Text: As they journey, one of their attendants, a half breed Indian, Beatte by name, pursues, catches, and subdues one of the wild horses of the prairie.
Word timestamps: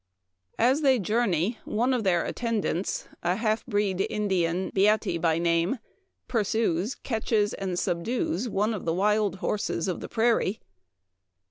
As 0.57 0.81
they 0.81 0.97
journey, 0.97 1.59
one 1.63 1.93
of 1.93 2.03
their 2.03 2.25
attendants, 2.25 3.07
a 3.21 3.35
half 3.35 3.63
breed 3.67 4.07
Indian, 4.09 4.71
Beatte 4.71 5.21
by 5.21 5.37
name, 5.37 5.77
pursues, 6.27 6.95
catches, 6.95 7.53
and 7.53 7.77
subdues 7.77 8.49
one 8.49 8.73
of 8.73 8.85
the 8.85 8.95
wild 8.95 9.35
horses 9.35 9.87
of 9.87 9.99
the 9.99 10.09
prairie. 10.09 10.59